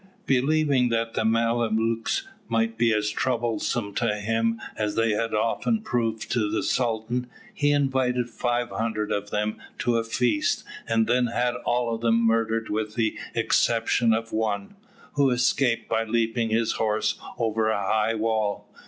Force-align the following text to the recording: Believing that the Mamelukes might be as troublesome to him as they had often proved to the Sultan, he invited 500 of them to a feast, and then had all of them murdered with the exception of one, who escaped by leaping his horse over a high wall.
Believing 0.25 0.89
that 0.89 1.13
the 1.13 1.23
Mamelukes 1.23 2.27
might 2.49 2.75
be 2.75 2.91
as 2.91 3.11
troublesome 3.11 3.93
to 3.93 4.15
him 4.15 4.59
as 4.75 4.95
they 4.95 5.11
had 5.11 5.35
often 5.35 5.83
proved 5.83 6.31
to 6.31 6.49
the 6.49 6.63
Sultan, 6.63 7.27
he 7.53 7.69
invited 7.71 8.27
500 8.27 9.11
of 9.11 9.29
them 9.29 9.59
to 9.77 9.97
a 9.97 10.03
feast, 10.03 10.63
and 10.87 11.05
then 11.05 11.27
had 11.27 11.53
all 11.67 11.93
of 11.93 12.01
them 12.01 12.19
murdered 12.25 12.67
with 12.71 12.95
the 12.95 13.15
exception 13.35 14.11
of 14.11 14.33
one, 14.33 14.75
who 15.13 15.29
escaped 15.29 15.87
by 15.87 16.03
leaping 16.03 16.49
his 16.49 16.71
horse 16.71 17.19
over 17.37 17.69
a 17.69 17.79
high 17.85 18.15
wall. 18.15 18.73